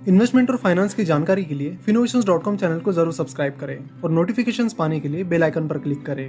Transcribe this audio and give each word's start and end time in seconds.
Investment 0.00 0.50
और 0.50 0.56
finance 0.56 0.92
की 0.94 1.04
जानकारी 1.04 1.44
के 1.44 1.54
लिए 1.54 1.76
फिनोवेशन 1.86 2.56
चैनल 2.56 2.78
को 2.78 2.92
ज़रूर 2.92 3.12
सब्सक्राइब 3.12 3.54
करें 3.60 3.78
और 4.04 4.10
नोटिफिकेशंस 4.10 4.72
पाने 4.72 4.98
के 5.00 5.08
लिए 5.08 5.24
बेल 5.24 5.42
आइकन 5.42 5.66
पर 5.68 5.78
क्लिक 5.78 6.04
करें। 6.06 6.28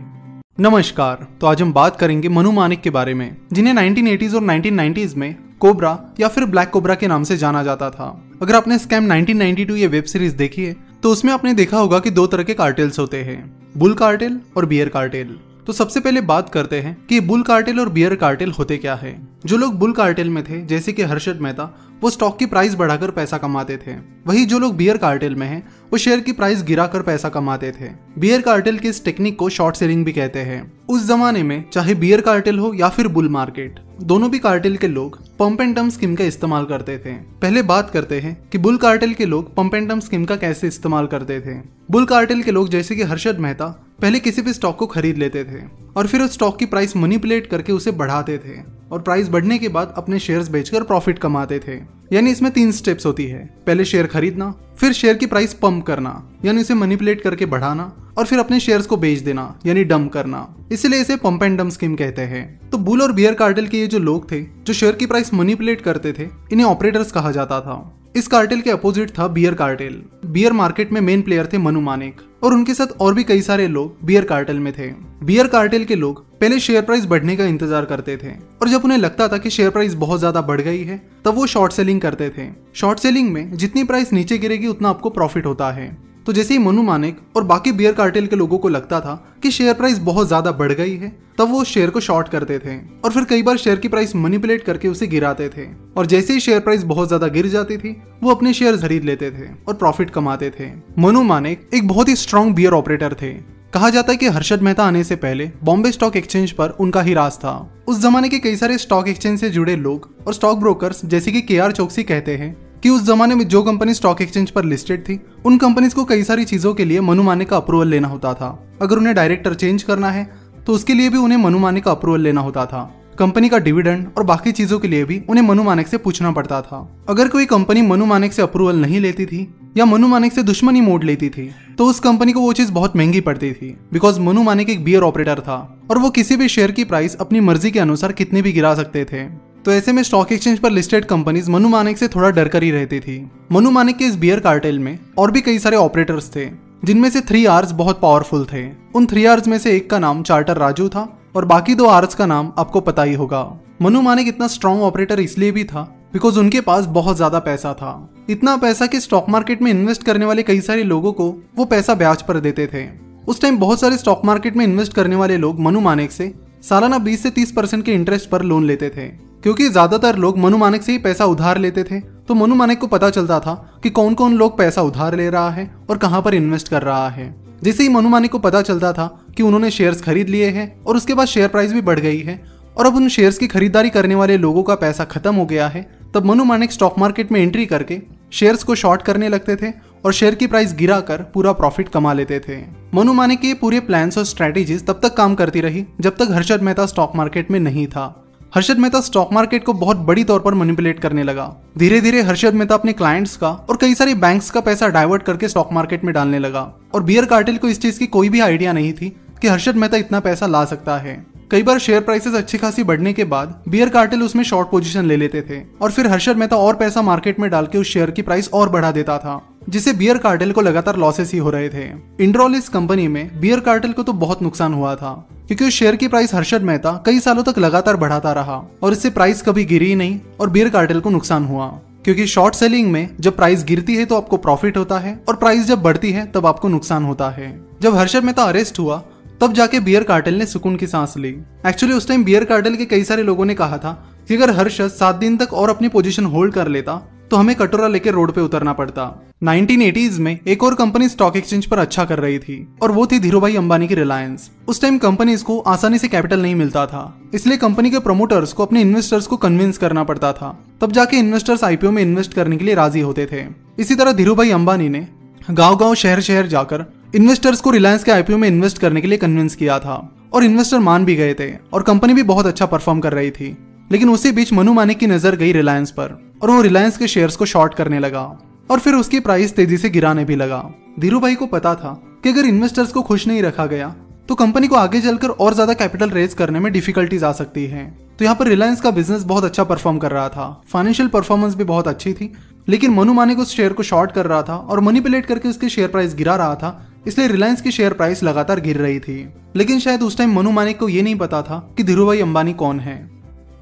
नमस्कार 0.58 1.28
तो 1.42 1.48
आज 1.48 1.62
हम 1.62 1.74
बात 1.74 1.96
करेंगे 1.96 2.30
मनु 2.30 2.52
मानिक 2.52 2.82
के 2.82 2.90
बारे 2.90 3.14
में, 3.14 3.36
जिन्हें 3.54 3.74
1980s 3.74 4.36
और 4.36 4.42
1990s 4.42 5.16
में 5.16 5.36
कोबरा 5.60 5.98
या 6.20 6.28
फिर 6.28 6.46
ब्लैक 6.46 6.70
कोबरा 6.70 6.96
के 6.96 7.08
नाम 7.08 7.24
से 7.24 7.38
जाना 7.38 7.64
जाता 7.64 7.90
था। 7.90 8.10
अगर 8.42 8.56
आपने 8.56 8.78
स्कैम 8.80 9.12
1992 9.12 9.78
ये 9.78 9.88
वेब 9.88 10.04
सीरीज़ 10.04 10.36
देखी 10.36 10.66
है 10.66 10.76
तो 11.04 11.12
उसमें 11.12 11.34
आपने 11.34 11.54
देखा 11.54 11.78
होगा 11.78 12.00
कि 12.00 12.12
दो 12.12 12.26
तरह 12.28 12.44
के 12.44 12.54
कार्टेल्स 12.54 13.00
होते 13.00 13.24
हैं 13.24 13.40
बुल 13.78 13.94
कार्टेल 13.94 14.40
और 14.58 14.66
बियर 14.66 14.90
कार्टेल 14.90 15.38
तो 15.68 15.74
सबसे 15.74 16.00
पहले 16.00 16.22
बात 16.22 16.50
करते 16.50 16.80
हैं 16.82 17.06
कि 17.06 17.20
बुल 17.20 17.44
कार्टेल 17.44 17.80
और 17.80 17.90
बियर 17.90 18.16
कार्टेल 18.16 18.52
होते 18.52 18.78
क्या 18.78 18.96
है। 18.96 19.28
जो 19.46 19.58
लोग 19.58 19.74
बुल 19.74 19.92
कार्टेल 19.94 20.30
में 20.30 20.44
थे, 20.44 20.62
जैसे 20.66 20.94
कि 20.94 21.02
हर्षद 21.02 21.40
मेहता, 21.42 21.64
वो 22.02 22.10
स्टॉक 22.10 22.38
की 22.40 22.46
प्राइस 22.46 22.76
बढ़ाकर 22.76 23.12
पैसा 23.12 23.38
कमाते 23.38 23.78
थे। 23.78 23.96
वही 24.28 24.46
जो 24.46 24.60
लोग 24.60 24.76
बियर 24.76 24.98
कार्टेल 24.98 25.36
में 25.36 25.48
हैं, 25.48 25.68
वो 25.92 25.98
शेयर 25.98 26.20
की 26.20 26.32
प्राइस 26.32 26.64
गिराकर 26.64 27.02
पैसा 27.02 27.30
कमाते 27.30 27.72
थे। 27.72 27.90
बियर 28.20 28.42
कार्टेल 28.42 28.78
की 28.80 28.88
इस 28.88 29.04
टेक्निक 29.06 29.38
को 29.40 29.50
शॉर्ट 29.50 29.76
सेलिंग 29.76 30.06
भी 30.06 30.12
कहते 30.12 30.40
हैं। 30.40 30.62
उस 30.90 31.08
जमाने 31.08 31.44
में, 31.44 31.64
चाहे 31.74 31.96
बियर 31.96 32.22
कार्टेल 32.22 32.60
हो 32.60 32.74
या 32.74 32.90
फिर 32.90 33.08
बुल 33.08 33.30
मार्केट, 33.30 33.80
दोनों 34.04 34.32
भी 34.32 34.40
कार्टेल 34.40 34.78
के 34.78 34.88
लोग 34.88 35.20
पंप 35.38 35.62
एंड 35.62 35.76
टम 35.76 35.90
स्कीम 35.90 36.16
का 36.16 36.24
इस्तेमाल 36.24 36.66
करते 36.66 36.98
थे। 36.98 37.14
पहले 37.42 37.62
बात 37.64 37.90
करते 37.90 38.20
हैं 38.20 38.38
कि 38.50 38.58
बुल 38.58 38.78
कार्टेल 38.78 39.14
के 39.14 39.26
लोग 39.26 39.56
पंप 39.56 39.76
एंड 39.76 39.90
टम 39.90 40.00
स्कीम 40.00 40.26
का 40.26 40.36
कैसे 40.36 40.68
इस्तेमाल 40.68 41.08
करते 41.08 41.40
थे। 41.42 41.60
बुल 41.92 42.06
कार्टेल 42.06 42.44
के 42.44 42.52
लोग, 42.52 42.70
जैसे 42.70 42.96
कि 42.96 43.04
हर्षद 43.04 43.40
मेहता 43.40 43.86
पहले 44.02 44.20
किसी 44.20 44.42
भी 44.42 44.54
स्टॉक 44.54 44.78
को 44.78 44.86
खरीद 44.88 45.18
लेते 45.18 45.44
थे 45.44 45.62
और 45.98 46.08
फिर 46.08 46.22
उस 46.22 46.34
स्टॉक 46.34 46.58
की 46.60 46.66
प्राइस 46.66 46.96
मनीपुलेट 46.98 47.48
करके 47.48 47.72
उसे 47.72 47.92
बढ़ाते 47.92 48.38
थे 48.38 48.62
और 48.92 49.02
प्राइस 49.02 49.30
बढ़ने 49.30 49.58
के 49.58 49.68
बाद 49.68 49.94
अपने 49.98 50.20
शेयर्स 50.20 50.50
बेचकर 50.50 50.84
प्रॉफिट 50.84 51.20
कमाते 51.20 51.60
थे। 51.60 51.74
यानी 52.14 52.32
इसमें 52.32 52.52
तीन 52.52 52.72
स्टेप्स 52.72 53.06
होती 53.06 53.26
है। 53.26 53.46
पहले 53.66 53.86
शेयर 53.86 54.08
खरीदना, 54.08 54.54
फिर 54.78 54.94
शेयर 54.94 55.18
की 55.18 55.26
प्राइस 55.26 55.54
पंप 55.54 55.86
करना, 55.86 56.32
यानी 56.46 56.62
उसे 56.62 56.74
मनीपुलेट 56.74 57.22
करके 57.22 57.46
बढ़ाना 57.46 58.14
और 58.18 58.26
फिर 58.26 58.40
अपने 58.40 58.60
शेयर्स 58.60 58.86
को 58.86 58.98
बेच 58.98 59.20
देना, 59.20 59.60
यानी 59.66 59.84
डम 59.84 60.08
करना। 60.08 60.48
इसलिए 60.72 61.02
इसे 61.02 61.16
पंप 61.16 61.44
एंड 61.44 61.58
डम 61.58 61.70
स्कीम 61.70 61.96
कहते 61.96 62.22
हैं। 62.22 62.70
तो 62.70 62.78
बुल 62.78 63.02
और 63.02 63.12
बियर 63.12 63.34
कार्टेल 63.34 63.68
के 63.68 63.80
ये 63.80 63.88
जो 63.88 64.00
लोग 64.00 64.32
थे, 64.32 64.42
जो 64.42 64.74
शेयर 64.74 64.96
की 64.96 65.06
प्राइस 65.06 65.34
मनीपुलेट 65.34 65.82
करते 65.82 66.14
थे, 66.14 66.28
इन्हें 66.52 66.68
ऑपरेटर्स 66.68 67.12
कहा 67.12 67.32
जाता 67.32 67.60
था। 67.62 67.99
इस 68.16 68.28
कार्टेल 68.28 68.62
के 68.62 68.70
अपोजिट 68.70 69.10
था 69.10 69.28
बियर 69.28 69.54
कार्टेल 69.54 70.02
बियर 70.26 70.54
मार्केट 70.54 70.92
में 70.92 71.00
मेन 71.02 71.22
प्लेयर 71.22 71.50
थे 71.54 71.58
मनु 71.58 71.82
मानिक 71.82 72.22
और 72.44 72.54
उनके 72.54 72.74
साथ 72.74 72.88
और 73.02 73.14
भी 73.14 73.24
कई 73.24 73.42
सारे 73.42 73.68
लोग 73.68 73.98
बियर 74.06 74.24
कार्टेल 74.26 74.60
में 74.60 74.72
थे. 74.74 74.88
बियर 75.24 75.48
कार्टेल 75.48 75.86
के 75.86 75.96
लोग 75.96 76.24
पहले 76.40 76.60
शेयर 76.60 76.82
प्राइस 76.82 77.06
बढ़ने 77.06 77.36
का 77.36 77.46
इंतज़ार 77.46 77.86
करते 77.86 78.18
थे 78.18 78.32
और 78.62 78.70
जब 78.70 78.86
उन्हें 78.86 78.98
लगता 78.98 79.28
था 79.28 79.38
कि 79.38 79.50
शेयर 79.50 79.70
प्राइस 79.70 79.94
बहुत 79.96 80.20
ज़्यादा 80.20 80.42
बढ़ 80.42 80.62
गई 80.62 80.84
है, 80.84 81.02
तब 81.26 81.36
वो 81.36 81.46
शॉर्ट 81.48 81.74
सेलिंग 81.74 82.02
करते 82.02 82.30
थे. 82.30 82.50
शॉर्ट 82.76 83.00
सेलिंग 83.00 83.32
में 83.34 83.52
जितनी 83.54 83.84
प्राइस 83.84 84.14
नीचे 84.14 84.38
गिरेगी, 84.38 84.68
उतना 84.68 84.90
आपको 84.90 85.10
प्रॉफिट 85.10 85.46
होता 85.46 85.72
है. 85.72 85.90
तो 86.30 86.34
जैसे 86.34 86.54
ही 86.54 86.60
मनु 86.60 86.82
मानिक 86.84 87.20
और 87.36 87.44
बाकी 87.44 87.72
बियर 87.72 87.94
कार्टेल 87.94 88.26
के 88.28 88.36
लोगों 88.36 88.58
को 88.58 88.70
लगता 88.70 89.00
था 89.02 89.14
कि 89.44 89.52
शेयर 89.52 89.74
प्राइस 89.74 89.98
बहुत 90.00 90.28
ज़्यादा 90.28 90.52
बढ़ 90.52 90.72
गई 90.72 90.96
है, 90.96 91.10
तब 91.38 91.50
वो 91.52 91.64
शेयर 91.64 91.90
को 91.90 92.00
शॉर्ट 92.00 92.28
करते 92.28 92.58
थे 92.60 92.76
और 93.04 93.12
फिर 93.12 93.24
कई 93.24 93.44
बार 93.44 93.58
शेयर 93.58 93.78
की 93.78 93.88
प्राइस 93.88 94.16
मनीपुलेट 94.16 94.64
करके 94.64 94.88
उसे 94.88 95.08
गिराते 95.08 95.48
थे। 95.50 95.66
और 95.98 96.06
जैसे 96.06 96.34
ही 96.34 96.40
शेयर 96.40 96.60
प्राइस 96.60 96.84
बहुत 96.84 97.08
ज़्यादा 97.08 97.28
गिर 97.30 97.48
जाती 97.48 97.78
थी, 97.78 97.96
वो 98.24 98.32
अपने 98.32 98.54
शेयर 98.54 98.78
खरीद 98.78 99.06
लेते 99.06 99.32
थे 99.32 99.50
और 99.68 99.74
प्रॉफिट 99.76 100.10
कमाते 100.10 100.52
थे। 100.60 100.70
मनु 101.00 101.24
मानिक 101.24 101.68
एक 101.74 101.88
बहुत 101.88 102.10
ही 102.10 102.16
स्ट्रॉन्ग 102.18 102.56
बियर 102.56 102.74
ऑपरेटर 102.74 103.14
थे। 103.22 103.34
कहा 103.74 103.90
जाता 103.90 104.12
है 104.12 104.18
कि 104.18 104.28
हर्षद 104.30 104.62
मेहता 104.62 104.84
आने 104.84 105.04
से 105.04 105.16
पहले 105.18 105.52
बॉम्बे 105.64 105.92
स्टॉक 105.92 106.16
एक्सचेंज 106.18 106.52
पर 106.52 106.78
उनका 106.80 107.02
ही 107.02 107.14
राज 107.14 107.38
था। 107.38 107.58
उस 107.88 108.02
जमाने 108.02 108.30
के 108.30 108.40
कई 108.40 108.56
सारे 108.56 108.78
स्टॉक 108.78 109.08
एक्सचेंज 109.08 109.40
से 109.40 109.50
जुड़े 109.50 109.76
लोग 109.78 110.10
और 110.28 110.34
स्टॉक 110.34 110.60
ब्रोकर्स 110.60 111.06
जैसे 111.06 111.32
कि 111.32 111.42
के 111.42 111.60
आर 111.60 111.72
चौकसी 111.72 112.04
कहते 112.06 112.38
हैं 112.38 112.56
कि 112.84 112.90
उस 112.90 113.04
जमाने 113.04 113.36
में 113.36 113.48
जो 113.48 113.62
कंपनी 113.64 113.94
स्टॉक 113.94 114.22
एक्सचेंज 114.22 114.50
पर 114.52 114.66
लिस्टेड 114.66 115.02
थी, 115.02 115.20
उन 115.46 115.58
कंपनीज़ 115.58 115.96
को 115.96 116.06
कई 116.06 116.24
सारी 116.24 116.46
चीज़ों 116.46 116.74
के 116.74 116.86
लिए 116.86 117.02
मनु 117.02 117.24
माने 117.24 117.46
का 117.46 117.58
अप्रूवल 117.58 117.88
लेना 117.88 118.08
होता 118.08 118.34
था। 118.34 118.58
अगर 118.82 118.98
उन्हें 118.98 119.16
डायरेक्टर 119.16 119.54
चेंज 119.54 119.84
करना 119.84 120.12
है 120.12 120.30
तो 120.68 120.74
उसके 120.74 120.94
लिए 120.94 121.10
भी 121.10 121.18
उन्हें 121.18 121.38
मनु 121.38 121.60
माने 121.60 121.82
का 121.82 121.92
अप्रूवल 121.92 122.22
लेना 122.22 122.42
होता 122.42 122.66
था। 122.66 122.84
कंपनी 123.20 123.50
का 123.50 123.58
डिविडेंड 123.58 124.08
और 124.18 124.24
बाकी 124.24 124.52
चीज़ों 124.52 124.80
के 124.80 124.88
लिए 124.88 125.06
भी 125.06 125.22
उन्हें 125.30 125.44
मनु 125.46 125.64
मानिक 125.64 125.88
से 125.88 125.98
पूछना 125.98 126.32
पड़ता 126.32 126.62
था। 126.62 126.78
अगर 127.10 127.28
कोई 127.28 127.46
कंपनी 127.46 127.82
मनु 127.82 128.06
मानिक 128.06 128.34
से 128.34 128.42
अप्रूवल 128.42 128.76
नहीं 128.76 129.00
लेती 129.00 129.26
थी, 129.26 129.48
या 129.78 129.86
मनु 129.86 130.08
मानिक 130.08 130.34
से 130.34 130.44
दुश्मनी 130.44 130.82
मोड़ 130.82 131.04
लेती 131.04 131.30
थी 131.30 131.50
तो 131.78 131.86
उस 131.86 132.00
कंपनी 132.00 132.32
को 132.32 132.42
वो 132.42 132.54
चीज़ 132.54 132.72
बहुत 132.72 132.96
महँगी 132.96 133.22
पड़ती 133.22 133.52
थी 133.54 133.76
बिकॉज़ 133.94 134.20
मनु 134.20 134.44
मानिक 134.44 134.70
एक 134.70 134.84
बियर 134.84 135.02
ऑपरेटर 135.02 135.40
था, 135.40 135.58
और 135.92 135.98
वो 135.98 136.10
किसी 136.10 136.36
भी 136.38 136.48
शेयर 136.48 136.72
की 136.72 136.84
प्राइस 136.84 137.16
अपनी 137.16 137.40
मर्ज़ी 137.40 137.72
के 137.72 137.80
अनुसार 137.80 138.12
कितनी 138.12 138.42
भी 138.42 138.52
गिरा 138.52 138.74
सकते 138.76 139.06
थे। 139.06 139.24
तो 139.66 139.72
ऐसे 139.72 139.92
में 139.92 140.02
स्टॉक 140.04 140.32
एक्सचेंज 140.32 140.60
पर 140.60 140.72
लिस्टेड 140.72 141.06
कंपनीज़ 141.06 141.50
मनु 141.52 141.70
मानिक 141.70 141.98
से 141.98 142.08
थोड़ा 142.08 142.30
डर 142.30 142.48
कर 142.48 142.64
ही 142.64 142.72
रहती 142.72 143.00
थी। 143.00 143.20
मनु 143.52 143.72
मानिक 143.72 143.98
के 143.98 144.06
इस 144.06 144.16
बियर 144.16 144.40
कार्टेल 144.40 144.80
में 144.80 144.98
और 145.18 145.32
भी 145.32 145.42
कई 145.42 145.60
सारे 145.60 145.78
ऑपरेटर्स 145.78 146.30
थे, 146.36 146.46
जिनमें 146.86 147.10
से 147.10 147.22
थ्री 147.22 147.46
आर्स 147.46 147.72
बहुत 147.72 148.00
पावरफुल 148.02 148.46
थे। 148.46 148.66
उन 148.96 149.06
थ्री 149.06 149.26
आर्स 149.26 149.48
में 149.48 149.58
से 149.58 149.76
एक 149.76 149.90
का 149.90 150.00
नाम 150.00 150.24
चार्टर 150.24 150.58
राजू 150.58 150.88
था 150.90 151.08
और 151.36 151.46
बाकी 151.46 151.76
दो 151.76 151.86
आर्स 151.88 152.16
का 152.16 152.26
नाम 152.26 152.52
आपको 152.58 152.82
पता 152.82 153.04
ही 153.04 153.14
होगा। 153.14 153.44
मनु 153.82 154.02
मानिक 154.02 154.28
इतना 154.28 154.48
स्ट्रॉन्ग 154.48 154.84
ऑपरेटर 154.84 155.20
इसलिए 155.20 155.52
भी 155.52 155.64
था 155.64 155.84
बिकॉज़ 156.14 156.40
उनके 156.40 156.62
पास 156.62 156.86
बहुत 156.88 157.16
ज़्यादा 157.16 157.40
पैसा 157.40 157.74
था। 157.74 157.94
इतना 158.30 158.56
पैसा 158.58 158.86
कि 158.86 159.00
स्टॉक 159.00 159.30
मार्केट 159.30 159.62
में 159.62 159.72
इन्वेस्ट 159.72 160.04
करने 160.04 160.26
वाले 160.26 160.44
कई 160.44 160.62
सारे 160.62 160.84
लोगों 160.84 161.14
को 161.14 161.30
वो 161.56 161.66
पैसा 161.66 161.96
ब्याज 161.96 162.22
पर 162.22 162.40
देते 162.40 162.68
थे। 162.68 162.88
उस 163.28 163.42
टाइम 163.42 163.58
बहुत 163.58 163.80
सारे 163.80 163.98
स्टॉक 163.98 164.26
मार्केट 164.26 164.56
में 164.56 164.66
इन्वेस्ट 164.66 164.94
करने 164.94 165.16
वाले 165.16 165.38
लोग 165.38 165.60
मनु 165.60 165.80
मानिक 165.82 166.12
से 166.12 166.34
सालाना 166.64 166.98
20 167.00 167.24
से 167.24 167.30
30 167.32 167.52
परसेंट 167.52 167.84
के 167.86 167.94
इंटरेस्ट 167.94 168.30
पर 168.30 168.42
लोन 168.42 168.66
लेते 168.66 168.90
थे। 168.90 169.29
क्योंकि 169.44 169.68
ज़्यादातर 169.70 170.16
लोग 170.16 170.38
मनु 170.38 170.58
मानिक 170.58 170.84
से 170.84 170.92
ही 170.92 170.98
पैसा 170.98 171.26
उधार 171.26 171.58
लेते 171.58 171.84
थे 171.84 172.00
तो 172.00 172.36
मनु 172.36 172.56
मानिक 172.56 172.80
को 172.80 172.88
पता 172.88 173.10
चलता 173.10 173.40
था 173.40 173.54
कि 173.84 173.90
कौन 173.90 174.14
कौन 174.14 174.34
लोग 174.34 174.58
पैसा 174.58 174.82
उधार 174.82 175.16
ले 175.16 175.30
रहा 175.30 175.50
है 175.50 175.70
और 175.90 175.98
कहाँ 175.98 176.22
पर 176.22 176.34
इन्वेस्ट 176.34 176.68
कर 176.68 176.82
रहा 176.82 177.08
है। 177.10 177.34
जैसे 177.64 177.84
ही 177.84 177.90
मनु 177.90 178.10
मानिक 178.10 178.32
को 178.32 178.40
पता 178.40 178.62
चलता 178.62 178.92
था 178.94 179.08
कि 179.38 179.44
उन्होंने 179.44 179.72
शेयर्स 179.72 180.02
खरीद 180.02 180.30
लिए 180.30 180.50
हैं 180.50 180.84
और 180.84 180.98
उसके 180.98 181.14
बाद 181.14 181.28
शेयर 181.28 181.48
प्राइस 181.48 181.74
भी 181.74 181.82
बढ़ 181.82 182.00
गई 182.00 182.20
है 182.20 182.42
और 182.78 182.86
अब 182.86 182.96
उन 182.96 183.08
शेयर्स 183.10 183.38
की 183.38 183.48
खरीदारी 183.48 183.90
करने 183.90 184.16
वाले 184.16 184.38
लोगों 184.38 184.64
का 184.64 184.76
पैसा 184.76 185.04
खत्म 185.06 185.36
हो 185.36 185.46
गया 185.46 185.68
है, 185.68 185.82
तब 186.14 186.26
मनु 186.26 186.44
मानिक 186.44 186.72
स्टॉक 186.72 187.00
मार्केट 187.00 187.32
में 187.32 187.40
एंट्री 187.42 187.66
करके 187.66 188.00
शेयर्स 188.34 188.64
को 188.64 188.76
शॉर्ट 188.76 189.02
करने 189.02 189.30
लगते 189.30 189.56
थे 189.56 189.72
और 190.06 190.14
शेयर 190.14 190.36
की 190.36 190.48
प्राइस 190.48 190.76
गिरा 190.76 191.00
कर 191.02 191.22
पूरा 191.34 191.52
प्रॉफिट 191.54 191.90
कमा 191.90 192.14
लेते 192.14 192.40
थे। 192.40 192.58
मनु 192.94 193.14
मानिक 193.14 193.40
के 193.40 193.54
पूरे 193.54 193.80
प्लान्स 193.82 194.18
और 194.18 194.26
स्ट्रेटेजीज 194.26 194.86
तब 194.88 195.00
तक 195.04 195.16
काम 195.16 195.36
करती 195.36 195.62
रही 195.62 195.86
जब 196.02 196.18
तक 196.18 196.32
हर्षद 196.32 196.62
मेहता 196.62 196.86
स्टॉक 196.86 197.16
मार्केट 197.16 197.52
में 197.52 197.60
नहीं 197.60 197.88
था। 197.88 198.08
हर्षद 198.56 198.78
मेहता 198.78 199.00
स्टॉक 199.02 199.34
मार्केट 199.34 199.64
को 199.64 199.74
बहुत 199.74 199.98
बड़ी 199.98 200.24
तौर 200.24 200.40
पर 200.40 200.54
मैनिपुलेट 200.54 201.00
करने 201.00 201.24
लगा। 201.24 201.44
धीरे 201.78 202.00
धीरे 202.02 202.22
हर्षद 202.22 202.54
मेहता 202.54 202.76
अपने 202.76 202.94
क्लाइंट्स 202.94 203.36
का 203.38 203.50
और 203.50 203.78
कई 203.78 203.96
सारे 203.96 204.14
बैंक्स 204.14 204.50
का 204.50 204.62
पैसा 204.62 204.88
डाइवर्ट 204.88 205.24
करके 205.24 205.48
स्टॉक 205.48 205.74
मार्केट 205.74 206.04
में 206.04 206.14
डालने 206.14 206.40
लगा। 206.40 206.62
और 206.94 207.04
बियर 207.04 207.26
कार्टेल 207.26 207.58
को 207.58 207.68
इस 207.68 207.82
चीज़ 207.82 208.00
की 208.00 208.08
कोई 208.08 208.30
भी 208.30 208.40
आइडिया 208.40 208.74
नहीं 208.74 208.94
थी 208.94 209.10
कि 209.42 209.48
हर्षद 209.48 209.76
मेहता 209.76 209.98
इतना 209.98 210.20
पैसा 210.20 210.48
ला 210.48 210.64
सकता 210.66 210.98
है। 210.98 211.16
कई 211.52 211.64
बार 211.64 211.80
शेयर 211.80 212.02
प्राइसेस 212.02 212.34
अच्छी 212.34 212.58
खासी 212.58 212.84
बढ़ने 212.84 213.14
के 213.14 213.24
बाद 213.24 213.64
बियर 213.70 213.90
कार्टेल 213.90 214.24
उसमें 214.24 214.44
शॉर्ट 214.44 214.70
पोजीशन 214.72 215.06
ले 215.06 215.18
लेते 215.18 215.42
थे 215.42 215.62
और 215.82 215.92
फिर 215.92 216.08
हर्षद 216.08 216.38
मेहता 216.38 216.58
और 216.58 216.76
पैसा 216.76 217.02
मार्केट 217.02 217.40
में 217.40 217.50
डाल 217.52 217.68
के 217.68 217.78
उस 217.78 217.88
शेयर 217.88 218.12
की 218.12 218.22
प्राइस 218.22 218.50
और 218.54 218.70
बढ़ा 218.70 218.92
देता 218.92 219.18
था 219.18 219.42
जिसे 219.70 219.94
बियर 219.94 220.18
कार्टेल 220.18 220.52
को 220.52 220.62
लगातार 220.62 220.98
लॉसेस 220.98 221.34
ही 221.34 221.40
हो 221.40 221.50
रहे 221.50 221.70
थे। 221.70 221.90
इंड्रोल 222.20 222.56
इस 222.56 222.70
कंपनी 222.70 223.08
में 223.08 223.40
बियर 223.42 223.60
कार्टेल 223.60 223.94
को 223.94 224.04
तो 224.04 224.14
बहुत 224.14 224.42
नुकसान 224.42 224.74
हुआ 224.74 224.96
था। 224.96 225.30
क्योंकि 225.50 225.66
उस 225.66 225.74
शेयर 225.74 225.96
की 225.96 226.08
प्राइस 226.08 226.34
हर्षद 226.34 226.62
मेहता 226.62 226.92
कई 227.06 227.20
सालों 227.20 227.44
तक 227.44 227.58
लगातार 227.58 227.96
बढ़ाता 227.98 228.32
रहा 228.32 228.56
और 228.84 228.94
इससे 228.94 229.10
प्राइस 229.10 229.42
कभी 229.42 229.64
गिरी 229.66 229.94
नहीं 229.96 230.20
और 230.40 230.50
बियर 230.50 230.70
कार्टेल 230.70 231.00
को 231.00 231.10
नुकसान 231.10 231.46
हुआ। 231.46 231.68
क्योंकि 232.06 232.26
शॉर्ट 232.28 232.56
सेलिंग 232.56 232.92
में 232.92 233.16
जब 233.20 233.36
प्राइस 233.36 233.64
गिरती 233.64 233.96
है 233.96 234.06
तो 234.06 234.16
आपको 234.16 234.38
प्रॉफिट 234.38 234.78
होता 234.78 235.00
है 235.00 235.20
और 235.30 235.36
प्राइस 235.36 235.66
जब 235.68 235.82
बढ़ती 235.82 236.12
है 236.12 236.26
तब 236.26 236.46
आपको 236.46 236.68
नुकसान 236.68 237.04
होता 237.04 237.30
है। 237.30 237.50
जब 237.82 237.96
हर्षद 237.96 238.24
मेहता 238.24 238.44
अरेस्ट 238.44 238.80
हुआ, 238.80 239.02
तब 239.42 239.54
जाके 239.54 239.80
बियर 239.80 240.04
कार्टेल 240.04 240.38
ने 240.38 240.46
सुकून 240.46 240.76
की 240.76 240.88
सांस 240.88 241.18
ली। 241.18 241.30
एक्चुअली 241.68 241.96
उस 241.96 242.08
टाइम 242.08 242.24
बियर 242.24 242.46
कार्टेल 242.46 242.76
के 242.76 242.86
कई 242.86 243.04
सारे 243.04 243.24
लोगों 243.24 243.46
ने 243.46 243.56
कहा 243.56 243.78
था 243.78 243.92
कि 244.28 244.36
अगर 244.36 244.52
हर्षद 244.52 244.88
सात 244.90 245.16
दिन 245.16 245.38
तक 245.38 245.54
और 245.54 245.70
अपनी 245.70 245.90
पोजीशन 245.90 246.26
होल्ड 246.26 246.54
कर 246.54 246.68
लेता 246.68 247.02
तो 247.32 247.38
हमें 247.38 247.56
कटोरा 247.56 247.88
लेकर 247.88 248.12
रोड 248.12 248.32
पे 248.32 248.42
उतरना 248.42 248.74
पड़ता। 248.74 249.06
1980s 249.42 250.18
में 250.20 250.40
एक 250.48 250.64
और 250.64 250.74
कंपनी 250.76 251.08
स्टॉक 251.10 251.36
एक्सचेंज 251.38 251.66
पर 251.66 251.80
अच्छा 251.80 252.04
कर 252.06 252.20
रही 252.20 252.40
थी, 252.40 252.56
और 252.82 252.92
वो 252.92 253.06
थी 253.08 253.20
धीरू 253.20 253.40
भाई 253.40 253.56
अंबानी 253.56 253.88
की 253.88 253.96
रिलायंस। 253.96 254.50
उस 254.68 254.82
टाइम 254.82 254.98
कंपनीज़ 254.98 255.44
को 255.44 255.58
आसानी 255.60 255.98
से 255.98 256.08
कैपिटल 256.08 256.42
नहीं 256.42 256.56
मिलता 256.56 256.86
था, 256.86 257.22
इसलिए 257.34 257.58
कंपनी 257.58 257.92
के 257.92 258.00
प्रमोटर्स 258.00 258.54
को 258.54 258.66
अपने 258.66 258.82
इन्वेस्टर्स 258.82 259.28
को 259.28 259.38
कन्विंस 259.38 259.78
करना 259.78 260.04
पड़ता 260.04 260.32
था, 260.34 260.50
तब 260.82 260.92
जाके 260.92 261.18
इन्वेस्टर्स 261.18 261.64
आईपीओ 261.64 261.92
में 261.92 262.02
इन्वेस्ट 262.02 262.34
करने 262.34 262.58
के 262.58 262.66
लिए 262.66 262.76
राज़ी 262.76 263.00
होते 263.00 263.26
थे। 263.26 263.46
इसी 263.80 263.96
तरह 263.96 264.12
धीरू 264.12 264.36
भाई 264.36 264.52
अंबानी 264.52 264.90
ने 264.90 265.08
गाँव 265.52 265.78
गाँव 265.78 265.96
शहर 265.96 266.22
शहर 266.22 266.48
जाकर 266.48 266.86
इन्वेस्टर्स 267.16 267.62
को 267.62 267.72
रिलायंस 267.72 268.04
के 268.04 268.12
आईपीओ 268.12 268.38
में 268.38 268.48
इन्वेस्ट 268.48 268.78
करने 268.78 269.02
के 269.02 269.08
लिए 269.08 269.18
कन्विंस 269.18 269.56
किया 269.56 269.80
था, 269.80 269.98
और 270.34 270.44
इन्वेस्टर 270.44 270.80
मान 270.80 271.06
भी 271.06 271.16
गए 271.16 271.34
थे, 271.34 271.52
और 271.74 271.84
कंपनी 271.84 272.14
भी 272.14 272.24
बहुत 272.24 272.46
अच्छा 272.46 272.66
परफॉर्म 272.66 273.00
कर 273.00 273.14
रही 273.14 273.32
थी। 273.32 273.56
लेकिन 273.92 274.10
उसी 274.10 274.32
बीच 274.32 274.54
मनु 274.54 274.74
मानिक 274.74 274.98
की 274.98 275.08
नज़र 275.08 275.36
गई 275.36 275.52
रिलायंस 275.52 275.92
पर, 275.92 276.20
और 276.42 276.52
वो 276.52 276.62
रिलायंस 276.62 276.98
के 276.98 277.08
शेयर्स 277.08 277.36
को 277.36 277.46
शॉर्ट 277.46 277.74
करने 277.74 278.00
लगा। 278.00 278.28
और 278.70 278.80
फिर 278.80 278.96
उसकी 278.96 279.20
प्राइस 279.20 279.56
तेज़ी 279.56 279.78
से 279.78 279.90
गिराने 279.90 280.26
भी 280.26 280.36
लगा। 280.36 280.62
धीरू 281.00 281.20
भाई 281.20 281.36
को 281.36 281.46
पता 281.48 281.74
था 281.76 281.94
कि 282.24 282.30
अगर 282.30 282.46
इन्वेस्टर्स 282.46 282.92
को 282.92 283.02
खुश 283.02 283.28
नहीं 283.28 283.42
रखा 283.44 283.66
गया 283.68 283.96
तो 284.30 284.36
कंपनी 284.36 284.68
को 284.68 284.76
आगे 284.76 285.00
चलकर 285.02 285.30
और 285.30 285.54
ज़्यादा 285.54 285.74
कैपिटल 285.76 286.10
रेज 286.12 286.34
करने 286.34 286.60
में 286.60 286.72
डिफिकल्टीज 286.74 287.24
आ 287.24 287.32
सकती 287.34 287.66
है। 287.66 287.86
तो 288.20 288.26
यहाँ 288.26 288.36
पर 288.36 288.48
रिलायंस 288.48 288.82
का 288.82 288.92
बिज़नेस 288.92 289.24
बहुत 289.24 289.44
अच्छा 289.44 289.64
परफॉर्म 289.64 289.98
कर 289.98 290.12
रहा 290.12 290.28
था। 290.30 290.62
फाइनेंशियल 290.72 291.10
परफॉर्मेंस 291.10 291.56
भी 291.56 291.64
बहुत 291.64 291.88
अच्छी 291.88 292.14
थी, 292.14 292.32
लेकिन 292.68 292.92
मनु 292.92 293.14
मानिक 293.14 293.40
उस 293.40 293.56
शेयर 293.56 293.74
को 293.74 293.84
शॉर्ट 293.84 294.12
कर 294.12 294.26
रहा 294.26 294.42
था 294.44 294.56
और 294.56 294.80
मनीपुलेट 294.80 295.26
करके 295.26 295.50
उसके 295.50 295.70
शेयर 295.70 295.88
प्राइस 295.90 296.16
गिरा 296.16 296.36
रहा 296.36 296.56
था, 296.56 296.86
इसलिए 297.08 297.28
रिलायंस 297.28 297.62
की 297.62 297.72
शेयर 297.72 297.94
प्राइस 297.94 298.24
लगातार 298.24 298.60
गिर 298.60 298.78
रही 298.78 299.00
थी। 299.00 299.18
लेकिन 299.56 299.80
शायद 299.80 300.04
उस 300.04 300.18
टाइम 300.18 300.36
मनु 300.36 300.52
मानिक 300.52 300.80
को 300.80 300.90
ये 300.90 301.02
नहीं 301.02 301.16
पता 301.18 301.42
था 301.42 301.58
कि 301.78 301.84
धीरूभाई 301.84 302.22
अंबानी 302.22 302.54
कौन 302.54 302.80
है। 302.80 302.98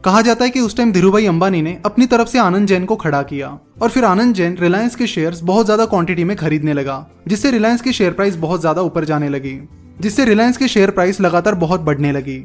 कहा 0.03 0.21
जाता 0.21 0.45
है 0.45 0.51
कि 0.51 0.59
उस 0.59 0.75
टाइम 0.77 0.91
धीरूभाई 0.91 1.25
अंबानी 1.25 1.61
ने 1.61 1.77
अपनी 1.85 2.05
तरफ़ 2.05 2.27
से 2.27 2.39
आनंद 2.39 2.67
जैन 2.67 2.85
को 2.85 2.95
खड़ा 2.95 3.21
किया 3.23 3.47
और 3.81 3.89
फिर 3.89 4.05
आनंद 4.05 4.35
जैन 4.35 4.57
रिलायंस 4.57 4.95
के 4.95 5.07
शेयर्स 5.07 5.41
बहुत 5.43 5.65
ज़्यादा 5.65 5.85
क्वांटिटी 5.85 6.23
में 6.23 6.35
खरीदने 6.37 6.73
लगा, 6.73 7.05
जिससे 7.27 7.51
रिलायंस 7.51 7.81
की 7.81 7.93
शेयर 7.93 8.11
प्राइस 8.11 8.35
बहुत 8.37 8.61
ज़्यादा 8.61 8.81
ऊपर 8.81 9.05
जाने 9.05 9.29
लगी, 9.29 9.59
जिससे 10.01 10.25
रिलायंस 10.25 10.57
की 10.57 10.67
शेयर 10.67 10.91
प्राइस 10.91 11.21
लगातार 11.21 11.55
बहुत 11.55 11.81
बढ़ने 11.81 12.11
लगी। 12.11 12.37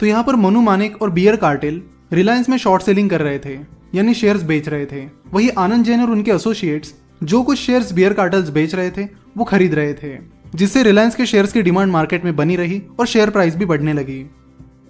तो 0.00 0.06
यहाँ 0.06 0.22
पर 0.24 0.36
मनु 0.36 0.60
मानिक 0.62 1.02
और 1.02 1.10
बियर 1.10 1.36
कार्टेल 1.36 1.82
रिलायंस 2.12 2.48
में 2.48 2.56
शॉर्ट 2.58 2.82
सेलिंग 2.82 3.10
कर 3.10 3.20
रहे 3.20 3.38
थे, 3.38 3.58
यानी 3.94 4.14
शेयर्स 4.14 4.42
बेच 4.42 4.68
रहे 4.68 4.86
थे। 4.86 5.04
वही 5.32 5.48
आनंद 5.58 5.84
जैन 5.84 6.00
और 6.00 6.10
उनके 6.10 6.30
एसोसिएट्स 6.30 6.94
जो 7.22 7.42
कुछ 7.42 7.58
शेयर्स 7.58 7.92
बियर 7.92 8.12
कार्टल्स 8.12 8.50
बेच 8.50 8.74
रहे 8.74 8.90
थे, 8.90 9.08
वो 9.36 9.44
खरीद 9.44 9.74
रहे 9.74 9.94
थे, 9.94 10.16
जिससे 10.54 10.82
रिलायंस 10.82 11.14
के 11.14 11.26
शेयर्स 11.26 11.52
की 11.52 11.62
डिमांड 11.62 11.92
मार्केट 11.92 12.24
में 12.24 12.34
बनी 12.36 12.56
रही 12.56 12.82
और 13.00 13.06
शेयर 13.06 13.30
प्राइस 13.30 13.56
भी 13.56 13.64
बढ़ने 13.64 13.92
लगी। 13.92 14.24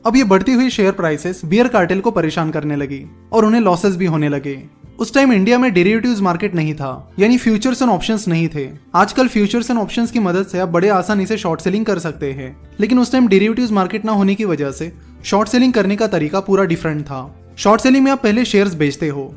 अब 0.04 0.16
ये 0.16 0.24
बढ़ती 0.24 0.52
हुई 0.52 0.70
शेयर 0.70 0.92
प्राइसेस 0.92 1.40
बियर 1.44 1.68
कार्टेल 1.68 2.00
को 2.00 2.10
परेशान 2.10 2.50
करने 2.50 2.76
लगी 2.76 3.04
और 3.32 3.44
उन्हें 3.44 3.60
लॉसेस 3.60 3.96
भी 3.96 4.06
होने 4.06 4.28
लगे। 4.28 4.56
उस 4.98 5.12
टाइम 5.14 5.32
इंडिया 5.32 5.58
में 5.58 5.72
डेरिवेटिव्स 5.72 6.20
मार्केट 6.20 6.54
नहीं 6.54 6.74
था, 6.74 7.12
यानी 7.18 7.36
फ्यूचर्स 7.38 7.82
एंड 7.82 7.90
ऑप्शंस 7.90 8.26
नहीं 8.28 8.48
थे। 8.48 8.66
आजकल 8.94 9.28
फ्यूचर्स 9.28 9.70
एंड 9.70 9.78
ऑप्शंस 9.78 10.10
की 10.10 10.18
मदद 10.18 10.46
से 10.46 10.58
आप 10.58 10.68
बड़े 10.68 10.88
आसानी 10.88 11.26
से 11.26 11.36
शॉर्ट 11.36 11.60
सेलिंग 11.60 11.84
कर 11.86 11.98
सकते 11.98 12.32
हैं। 12.32 12.56
लेकिन 12.80 12.98
उस 12.98 13.12
टाइम 13.12 13.28
डेरिवेटिव्स 13.28 13.72
मार्केट 13.72 14.04
ना 14.04 14.12
होने 14.12 14.34
की 14.34 14.44
वजह 14.44 14.70
से 14.70 14.92
शॉर्ट 15.24 15.48
सेलिंग 15.48 15.72
करने 15.72 15.96
का 15.96 16.06
तरीका 16.06 16.40
पूरा 16.40 16.64
डिफरेंट 16.64 17.04
था। 17.04 17.22
शॉर्ट 17.56 17.80
सेलिंग 17.80 18.04
में 18.04 18.10
आप 18.12 18.22
पहले 18.22 18.44
शेयर्स 18.44 18.74
बेचते 18.74 19.08
हो, 19.08 19.34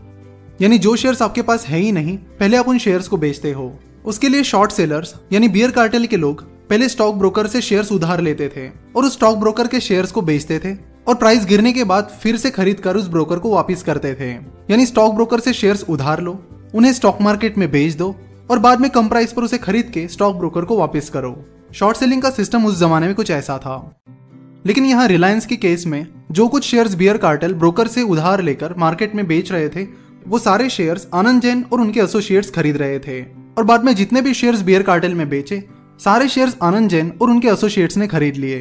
यानी 0.62 0.78
जो 0.78 0.96
शेयर्स 0.96 1.22
आपके 1.22 1.42
पास 1.42 1.68
है 1.68 1.80
ही 1.80 1.92
नहीं, 1.92 2.18
पहले 2.40 2.58
आप 2.58 2.68
उन 2.68 2.78
शेयर्स 2.78 3.08
को 3.08 3.18
बेचते 3.18 3.52
हो। 3.52 3.74
उसके 4.06 4.30
लिए 4.30 4.44
शॉर्ट 4.44 4.72
सेलर्स 4.72 5.14
यानी 5.34 5.48
बियर 5.48 5.72
कार्टेल 5.72 6.06
के 6.06 6.18
लोग 6.18 6.53
पहले 6.74 6.90
स्टॉक 6.90 7.16
ब्रोकर 7.16 7.48
से 7.48 7.62
शेयर्स 7.62 7.92
उधार 7.92 8.22
लेते 8.22 8.48
थे 8.48 8.72
और 8.96 9.06
उस 9.06 9.14
स्टॉक 9.14 9.38
ब्रोकर 9.38 9.68
के 9.68 9.80
शेयर्स 9.80 10.12
को 10.12 10.22
बेचते 10.22 10.60
थे 10.60 10.78
और 11.08 11.16
प्राइस 11.16 11.46
गिरने 11.46 11.74
के 11.74 11.84
बाद 11.84 12.18
फिर 12.22 12.38
से 12.38 12.52
खरीद 12.52 12.80
कर 12.80 12.96
उस 12.96 13.08
ब्रोकर 13.08 13.40
को 13.40 13.50
वापस 13.50 13.84
करते 13.84 14.14
थे। 14.14 14.32
यानी 14.70 14.86
स्टॉक 14.86 15.14
ब्रोकर 15.14 15.40
से 15.40 15.54
शेयर्स 15.54 15.86
उधार 15.90 16.22
लो, 16.22 16.46
उन्हें 16.76 16.94
स्टॉक 16.94 17.18
मार्केट 17.22 17.58
में 17.58 17.72
बेच 17.72 17.94
दो 17.94 18.16
और 18.52 18.60
बाद 18.60 18.82
में 18.82 18.92
कम 18.92 19.08
प्राइस 19.08 19.34
पर 19.34 19.44
उसे 19.44 19.58
खरीद 19.58 19.86
के 19.86 20.08
स्टॉक 20.08 20.36
ब्रोकर 20.36 20.66
को 20.66 20.78
वापस 20.78 21.10
करो। 21.10 21.46
शॉर्ट 21.74 21.98
सेलिंग 21.98 22.22
का 22.22 22.30
सिस्टम 22.30 22.66
उस 22.66 22.80
जमाने 22.80 23.06
में 23.06 23.16
कुछ 23.16 23.32
ऐसा 23.32 23.58
था। 23.58 23.96
लेकिन 24.66 24.86
यहाँ 24.86 25.08
रिलायंस 25.08 25.46
के 25.46 25.56
केस 25.56 25.88
में 25.88 26.08
जो 26.32 26.48
कुछ 26.48 26.64
शेयर्स 26.64 26.96
बियर 26.96 27.18
कार्टेल 27.18 27.54
ब्रोकर 27.54 27.88
से 27.88 28.02
उधार 28.02 28.42
लेकर 28.42 28.76
मार्केट 28.78 29.16
में 29.16 29.28
बेच 29.28 29.52
रहे 29.52 29.70
थे, 29.70 29.84
वो 30.28 30.40
सारे 30.40 30.70
शेयर्स 30.70 31.08
आनंद 31.14 31.42
जैन 31.42 31.66
और 31.74 31.82
उनके 31.82 32.00
एसोसिएट्स 32.00 32.50
खरीद 32.50 32.78
रहे 32.78 33.00
थे। 33.00 33.22
और 33.58 33.64
बाद 33.64 33.84
में 33.84 33.96
जितने 33.96 34.22
भी 34.22 34.34
शेयर्स 34.34 34.62
बियर 34.62 34.84
कार्टेल 34.84 35.14
में 35.14 35.30
बेचे 35.30 35.68
सारे 36.00 36.28
शेयर्स 36.28 36.58
आनंद 36.64 36.90
जैन 36.90 37.12
और 37.22 37.30
उनके 37.30 37.48
एसोसिएट्स 37.48 37.98
ने 37.98 38.08
खरीद 38.08 38.38
लिए। 38.38 38.60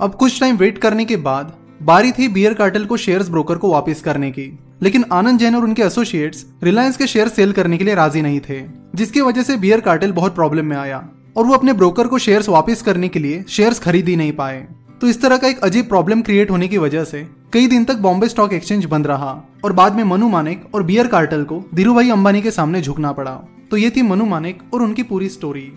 अब 0.00 0.14
कुछ 0.14 0.40
टाइम 0.40 0.56
वेट 0.56 0.78
करने 0.78 1.04
के 1.04 1.16
बाद, 1.16 1.52
बारी 1.82 2.12
थी 2.12 2.28
बियर 2.28 2.54
कार्टेल 2.54 2.84
को 2.86 2.96
शेयर्स 2.96 3.28
ब्रोकर 3.28 3.56
को 3.56 3.72
वापस 3.72 4.02
करने 4.02 4.30
की। 4.30 4.58
लेकिन 4.82 5.04
आनंद 5.12 5.38
जैन 5.38 5.56
और 5.56 5.64
उनके 5.64 5.82
एसोसिएट्स 5.82 6.44
रिलायंस 6.62 6.96
के 6.96 7.06
शेयर 7.06 7.28
सेल 7.28 7.52
करने 7.52 7.78
के 7.78 7.84
लिए 7.84 7.94
राज़ी 7.94 8.22
नहीं 8.22 8.40
थे, 8.40 8.60
जिसकी 8.94 9.20
वजह 9.20 9.42
से 9.42 9.56
बियर 9.56 9.80
कार्टेल 9.80 10.12
बहुत 10.12 10.34
प्रॉब्लम 10.34 10.66
में 10.66 10.76
आया 10.76 11.08
और 11.36 11.46
वो 11.46 11.54
अपने 11.54 11.72
ब्रोकर 11.72 12.06
को 12.06 12.18
शेयर्स 12.18 12.48
वापस 12.48 12.82
करने 12.82 13.08
के 13.08 13.18
लिए 13.18 13.44
शेयर्स 13.48 13.78
खरीद 13.78 14.08
ही 14.08 14.16
नहीं 14.16 14.32
पाए। 14.32 14.66
तो 15.00 15.06
इस 15.06 15.20
तरह 15.22 15.36
का 15.36 15.48
एक 15.48 15.58
अजीब 15.58 15.88
प्रॉब्लम 15.88 16.22
क्रिएट 16.22 16.50
होने 16.50 16.68
की 16.68 16.78
वजह 16.78 17.04
से 17.04 17.26
कई 17.52 17.66
दिन 17.66 17.84
तक 17.84 17.96
बॉम्बे 17.96 18.28
स्टॉक 18.28 18.52
एक्सचेंज 18.52 18.84
बंद 18.84 19.06
रहा 19.06 19.32
और 19.64 19.72
बाद 19.72 19.96
में 19.96 20.04
मनु 20.04 20.28
मानिक 20.28 20.64
और 20.74 20.82
बियर 20.82 21.06
कार्टल 21.06 21.44
को 21.44 21.62
धीरूभाई 21.74 22.10
अंबानी 22.10 22.42
के 22.42 22.50
सामने 22.50 22.82
झुकना 22.82 23.12
पड़ा। 23.12 23.34
तो 23.70 23.76
ये 23.76 23.90
थी 23.90 24.02
मनु 24.02 24.24
मानिक 24.24 24.62
और 24.74 24.82
उनकी 24.82 25.02
पूरी 25.02 25.28
स्टोरी 25.28 25.70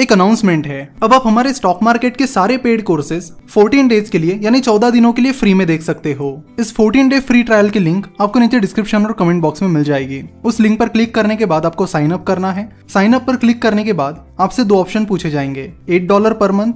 एक 0.00 0.12
अनाउंसमेंट 0.12 0.66
है। 0.66 0.92
अब 1.02 1.14
आप 1.14 1.22
हमारे 1.26 1.52
स्टॉक 1.52 1.82
मार्केट 1.82 2.16
के 2.16 2.26
सारे 2.26 2.56
पेड 2.56 2.82
कोर्सेज 2.82 3.32
14 3.54 3.88
डेज़ 3.88 4.10
के 4.10 4.18
लिए, 4.18 4.40
यानी 4.42 4.60
14 4.60 4.90
दिनों 4.90 5.12
के 5.12 5.22
लिए 5.22 5.32
फ्री 5.32 5.54
में 5.54 5.66
देख 5.66 5.82
सकते 5.82 6.12
हो। 6.12 6.44
इस 6.60 6.76
14 6.76 7.08
डे 7.08 7.20
फ्री 7.20 7.42
ट्रायल 7.42 7.70
की 7.70 7.78
लिंक 7.78 8.06
आपको 8.20 8.38
नीचे 8.38 8.60
डिस्क्रिप्शन 8.60 9.06
और 9.06 9.12
कमेंट 9.12 9.42
बॉक्स 9.42 9.62
में 9.62 9.68
मिल 9.68 9.84
जाएगी। 9.84 10.22
उस 10.44 10.60
लिंक 10.60 10.78
पर 10.78 10.88
क्लिक 10.88 11.14
करने 11.14 11.36
के 11.36 11.46
बाद 11.46 11.66
आपको 11.66 11.86
साइन 11.86 12.10
अप 12.10 12.24
करना 12.24 12.52
है। 12.52 12.76
साइन 12.94 13.12
अप 13.12 13.26
पर 13.26 13.36
क्लिक 13.36 13.62
करने 13.62 13.84
के 13.84 13.92
बाद 13.92 14.26
आपसे 14.40 14.64
दो 14.64 14.80
ऑप्शन 14.80 15.04
पूछे 15.04 15.30
जाएँगे। 15.30 15.72
Eight 15.90 16.08
dollar 16.08 16.32
per 16.32 16.52
month 16.52 16.72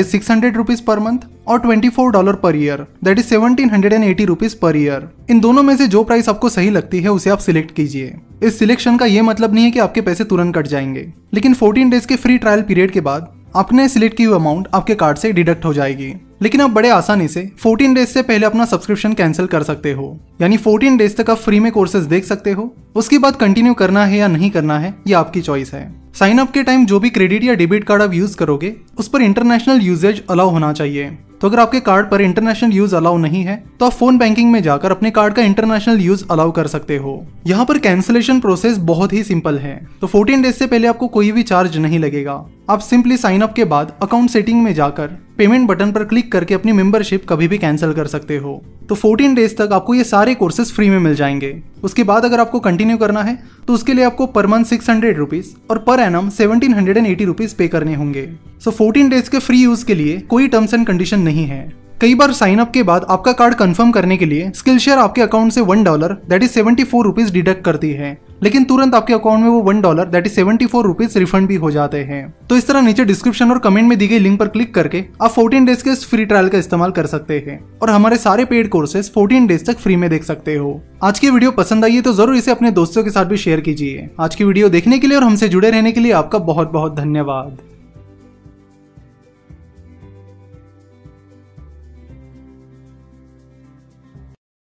is 0.00 0.06
six 0.06 0.30
hundred 0.30 0.56
rupees 0.56 0.82
per 0.82 0.98
month 0.98 1.18
और 1.46 1.60
twenty 1.60 1.88
four 1.88 2.12
dollar 2.12 2.32
per 2.32 2.56
year 2.56 2.86
that 3.04 3.18
is 3.18 3.26
seventeen 3.26 3.70
hundred 3.70 3.92
and 3.92 4.04
eighty 4.04 4.24
rupees 4.24 4.56
per 4.62 4.76
year 4.76 5.08
इन 5.30 5.40
दोनों 5.40 5.62
में 5.62 5.76
से 5.76 5.86
जो 5.86 6.04
प्राइस 6.04 6.28
आपको 6.28 6.48
सही 6.48 6.70
लगती 6.70 7.00
है, 7.00 7.08
उसे 7.08 7.30
आप 7.30 7.38
सिलेक्ट 7.38 7.74
कीजिए। 7.74 8.14
इस 8.42 8.58
सिलेक्शन 8.58 8.96
का 8.96 9.06
ये 9.06 9.22
मतलब 9.22 9.54
नहीं 9.54 9.64
है 9.64 9.70
कि 9.70 9.78
आपके 9.78 10.00
पैसे 10.00 10.24
तुरंत 10.24 10.54
कट 10.54 10.66
जाएँगे। 10.66 11.12
लेकिन 11.34 11.54
14 11.54 11.90
डेज़ 11.90 12.06
के 12.06 12.16
फ्री 12.16 12.38
ट्रायल 12.38 12.62
पीरियड 12.62 12.90
के 12.90 13.00
बाद, 13.00 13.32
आपने 13.56 13.88
सिलेक्ट 13.88 14.16
की 14.16 14.24
हुई 14.24 14.34
अमाउंट 14.34 14.68
आपके 14.74 14.94
कार्ड 14.94 15.18
से 15.18 15.32
डिडक्ट 15.32 15.64
हो 15.64 15.74
जाएगी। 15.74 16.14
लेकिन 16.42 16.60
आप 16.60 16.70
बड़े 16.70 16.90
आसानी 16.90 17.28
से 17.28 17.50
14 17.62 17.94
डेज़ 17.94 18.08
से 18.08 18.22
पहले 18.22 18.46
अपना 18.46 18.64
सब्सक्रिप्शन 18.64 19.12
कैंसिल 19.12 19.46
कर 19.46 19.62
सकते 19.62 19.92
हो। 19.92 20.20
यानी 20.40 20.56
14 20.56 20.98
डेज़ 20.98 21.16
तक 21.16 21.30
आप 21.30 21.36
फ्री 21.36 21.60
में 21.60 21.72
कोर्सेज 21.72 22.04
देख 22.04 22.24
सकते 22.24 22.52
हो। 22.52 22.74
उसके 22.94 23.18
बाद 23.18 23.36
कंटिन्यू 23.36 23.74
करना 23.74 24.04
है 24.06 24.18
या 24.18 24.28
नहीं 24.28 24.50
करना 24.50 24.78
है, 24.78 24.94
ये 25.06 25.14
आपकी 25.14 25.40
चॉइस 25.40 25.72
है। 25.72 26.03
साइन 26.14 26.38
अप 26.38 26.50
के 26.50 26.62
टाइम 26.62 26.84
जो 26.86 26.98
भी 27.00 27.10
क्रेडिट 27.10 27.44
या 27.44 27.54
डेबिट 27.54 27.84
कार्ड 27.84 28.02
आप 28.02 28.12
यूज़ 28.14 28.36
करोगे, 28.36 28.74
उस 28.98 29.08
पर 29.08 29.22
इंटरनेशनल 29.22 29.80
यूजेज 29.80 30.22
अलाउ 30.30 30.50
होना 30.50 30.72
चाहिए। 30.72 31.10
तो 31.44 31.48
अगर 31.48 31.60
आपके 31.60 31.78
कार्ड 31.80 32.08
पर 32.10 32.20
इंटरनेशनल 32.20 32.70
यूज़ 32.72 32.94
अलाउ 32.96 33.16
नहीं 33.16 33.42
है 33.44 33.56
तो 33.80 33.86
आप 33.86 33.92
फ़ोन 33.92 34.18
बैंकिंग 34.18 34.50
में 34.52 34.62
जाकर 34.62 34.90
अपने 34.90 35.10
कार्ड 35.10 35.34
का 35.34 35.42
इंटरनेशनल 35.42 36.00
यूज़ 36.00 36.24
अलाउ 36.30 36.50
कर 36.50 36.66
सकते 36.66 36.96
हो। 36.96 37.12
यहाँ 37.46 37.64
पर 37.64 37.78
कैंसिलेशन 37.78 38.40
प्रोसेस 38.40 38.78
बहुत 38.82 39.12
ही 39.12 39.22
सिंपल 39.24 39.58
है। 39.58 39.74
तो 40.00 40.06
14 40.06 40.42
डेज़ 40.42 40.54
से 40.54 40.66
पहले 40.66 40.88
आपको 40.88 41.08
कोई 41.08 41.32
भी 41.32 41.42
चार्ज 41.42 41.76
नहीं 41.78 41.98
लगेगा। 41.98 42.44
आप 42.70 42.80
सिंपली 42.80 43.16
साइन 43.16 43.42
अप 43.42 43.52
के 43.54 43.64
बाद 43.64 43.92
अकाउंट 44.02 44.30
सेटिंग 44.30 44.62
में 44.62 44.72
जाकर 44.74 45.06
पेमेंट 45.38 45.66
बटन 45.68 45.92
पर 45.92 46.04
क्लिक 46.04 46.30
करके 46.32 46.54
अपनी 46.54 46.72
मेंबरशिप 46.72 47.26
कभी 47.28 47.48
भी 47.48 47.58
कैंसिल 47.58 47.92
कर 47.92 48.06
सकते 48.06 48.36
हो। 48.36 48.62
तो 48.88 48.94
14 48.94 49.34
डेज़ 49.34 49.54
तक 49.56 49.72
आपको 49.72 49.94
ये 49.94 50.04
सारे 50.04 50.34
कोर्सेज 50.34 50.72
फ्री 50.72 50.88
में 50.90 50.98
मिल 50.98 51.14
जाएँगे। 51.14 51.56
उसके 51.84 52.02
बाद 52.02 52.24
अगर 52.24 52.40
आपको 52.40 52.60
कंटिन्यू 52.60 52.96
करना 52.96 53.22
है 53.22 53.38
तो 53.66 53.74
उसके 53.74 53.94
लिए 53.94 54.04
आपको 54.04 54.26
per 54.26 54.46
month 54.46 54.64
six 54.64 54.90
hundred 54.90 55.18
rupees 55.18 55.46
और 55.70 55.78
per 55.78 56.00
annum 56.00 56.28
seventeen 56.30 56.74
hundred 56.74 56.96
and 56.96 57.06
eighty 57.06 57.24
rupees 57.24 57.54
pay 57.54 57.68
करने 57.68 57.94
होंगे। 57.94 58.28
सो 58.64 58.70
फोर्टीन 58.70 59.08
डेज़ 59.08 59.30
के 59.30 59.38
फ्री 59.38 59.62
यूज़ 59.62 59.84
के 59.86 59.94
लिए 59.94 60.18
कोई 60.28 60.48
टर्म्स 60.48 60.74
एंड 60.74 60.86
कंडीशन 60.86 61.20
नहीं 61.34 61.46
है। 61.46 61.72
कई 62.00 62.14
बार 62.14 62.32
साइन 62.32 62.58
अप 62.58 62.70
के 62.70 62.82
बाद 62.82 63.04
आपका 63.10 63.32
कार्ड 63.32 63.54
कंफर्म 63.54 63.90
करने 63.90 64.16
के 64.16 64.24
लिए 64.26 64.50
स्किल 64.54 64.78
शेयर 64.78 64.98
आपके 64.98 65.22
अकाउंट 65.22 65.52
से 65.52 65.60
one 65.62 65.82
dollar 65.84 66.12
that 66.28 66.42
is 66.42 66.50
seventy 66.50 66.84
four 66.84 67.04
rupees 67.04 67.32
deduct 67.32 67.64
करती 67.64 67.90
है। 67.92 68.16
लेकिन 68.42 68.64
तुरंत 68.64 68.94
आपके 68.94 69.14
अकाउंट 69.14 69.42
में 69.42 69.48
वो 69.48 69.60
one 69.62 69.80
dollar 69.80 70.04
that 70.06 70.26
is 70.26 70.32
seventy 70.32 70.66
four 70.66 70.84
rupees 70.86 71.18
refund 71.18 71.48
भी 71.48 71.54
हो 71.56 71.70
जाते 71.70 71.98
हैं। 72.04 72.22
तो 72.48 72.56
इस 72.56 72.66
तरह 72.66 72.80
नीचे 72.82 73.04
डिस्क्रिप्शन 73.04 73.50
और 73.50 73.58
कमेंट 73.58 73.88
में 73.88 73.96
दी 73.98 74.08
गई 74.08 74.18
लिंक 74.18 74.38
पर 74.40 74.48
क्लिक 74.48 74.74
करके 74.74 75.04
आप 75.22 75.30
फोर्टीन 75.30 75.64
डेज़ 75.64 75.84
के 75.84 75.90
इस 75.90 76.04
फ्री 76.10 76.24
ट्रायल 76.24 76.48
का 76.48 76.58
इस्तेमाल 76.58 76.90
कर 76.90 77.06
सकते 77.06 77.42
हैं। 77.46 77.58
और 77.82 77.90
हमारे 77.90 78.16
सारे 78.18 78.44
पेड 78.44 78.68
कोर्सेज 78.68 79.12
फोर्टीन 79.12 79.46
डेज़ 79.46 79.64
तक 79.64 79.78
फ्री 79.78 79.96
में 79.96 80.08
देख 80.10 80.24
सकते 80.24 80.56
हो। 80.56 80.80
आज 81.04 81.18
की 81.18 81.30
वीडियो 81.30 81.50
पसंद 81.52 81.84
आई 81.84 81.94
है 81.94 82.02
तो 82.02 82.12
ज़रूर 82.12 82.36
इसे 82.36 82.50
अपने 82.50 82.70
दोस्तों 82.72 83.04
के 83.04 83.10
साथ 83.10 83.24
भी 83.24 83.36
शेयर 83.36 83.60
कीजिए। 83.60 84.08
आज 84.20 84.34
की 84.34 84.44
वीडियो 84.44 84.68
देखने 84.68 84.98
के 84.98 85.06
लिए 85.06 85.16
और 85.16 85.24
हमसे 85.24 85.48
जुड़े 85.48 85.70
रहने 85.70 85.92
के 85.92 86.00
लिए 86.00 86.12
आपका 86.14 86.38
बहुत 86.40 86.72
बहुत 86.72 86.96
धन्यवाद। 86.96 87.56